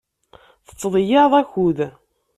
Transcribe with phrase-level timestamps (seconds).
[0.67, 1.79] Tettḍeyyiɛeḍ akud.